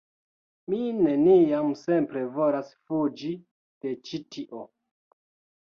[0.71, 3.31] Mi neniam simple volas fuĝi
[3.87, 4.67] de ĉi tio